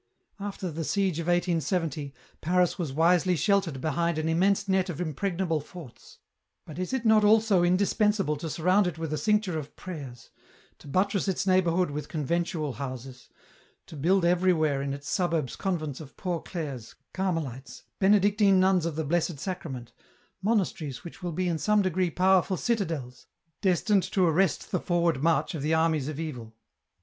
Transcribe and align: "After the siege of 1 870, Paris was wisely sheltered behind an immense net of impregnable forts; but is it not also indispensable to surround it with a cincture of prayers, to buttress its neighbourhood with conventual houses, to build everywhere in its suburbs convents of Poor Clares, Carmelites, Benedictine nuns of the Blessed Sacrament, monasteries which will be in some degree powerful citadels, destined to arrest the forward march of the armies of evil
"After 0.49 0.71
the 0.71 0.83
siege 0.83 1.19
of 1.19 1.27
1 1.27 1.35
870, 1.35 2.11
Paris 2.41 2.79
was 2.79 2.91
wisely 2.91 3.35
sheltered 3.35 3.79
behind 3.79 4.17
an 4.17 4.27
immense 4.29 4.67
net 4.67 4.89
of 4.89 4.99
impregnable 4.99 5.59
forts; 5.61 6.17
but 6.65 6.79
is 6.79 6.91
it 6.91 7.05
not 7.05 7.23
also 7.23 7.61
indispensable 7.61 8.35
to 8.37 8.49
surround 8.49 8.87
it 8.87 8.97
with 8.97 9.13
a 9.13 9.17
cincture 9.19 9.59
of 9.59 9.75
prayers, 9.75 10.31
to 10.79 10.87
buttress 10.87 11.27
its 11.27 11.45
neighbourhood 11.45 11.91
with 11.91 12.07
conventual 12.09 12.73
houses, 12.73 13.29
to 13.85 13.95
build 13.95 14.25
everywhere 14.25 14.81
in 14.81 14.91
its 14.91 15.07
suburbs 15.07 15.55
convents 15.55 15.99
of 15.99 16.17
Poor 16.17 16.39
Clares, 16.39 16.95
Carmelites, 17.13 17.83
Benedictine 17.99 18.59
nuns 18.59 18.87
of 18.87 18.95
the 18.95 19.05
Blessed 19.05 19.37
Sacrament, 19.37 19.93
monasteries 20.41 21.03
which 21.03 21.21
will 21.21 21.31
be 21.31 21.47
in 21.47 21.59
some 21.59 21.83
degree 21.83 22.09
powerful 22.09 22.57
citadels, 22.57 23.27
destined 23.61 24.01
to 24.01 24.25
arrest 24.25 24.71
the 24.71 24.79
forward 24.79 25.21
march 25.21 25.53
of 25.53 25.61
the 25.61 25.75
armies 25.75 26.07
of 26.07 26.19
evil 26.19 26.55